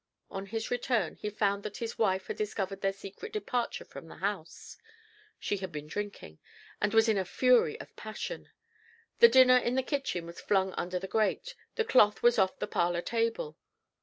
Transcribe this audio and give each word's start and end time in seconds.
On 0.31 0.47
his 0.47 0.71
return 0.71 1.13
he 1.13 1.29
found 1.29 1.61
that 1.61 1.77
his 1.77 1.99
wife 1.99 2.25
had 2.25 2.35
discovered 2.35 2.81
their 2.81 2.91
secret 2.91 3.31
departure 3.31 3.85
from 3.85 4.07
the 4.07 4.15
house. 4.15 4.75
She 5.37 5.57
had 5.57 5.71
been 5.71 5.85
drinking, 5.85 6.39
and 6.81 6.91
was 6.91 7.07
in 7.07 7.19
a 7.19 7.23
fury 7.23 7.79
of 7.79 7.95
passion. 7.95 8.49
The 9.19 9.29
dinner 9.29 9.57
in 9.57 9.75
the 9.75 9.83
kitchen 9.83 10.25
was 10.25 10.41
flung 10.41 10.73
under 10.73 10.97
the 10.97 11.07
grate; 11.07 11.53
the 11.75 11.85
cloth 11.85 12.23
was 12.23 12.39
off 12.39 12.57
the 12.57 12.65
parlor 12.65 13.03
table. 13.03 13.59